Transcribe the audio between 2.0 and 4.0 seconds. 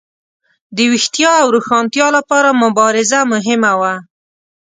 لپاره مبارزه مهمه وه.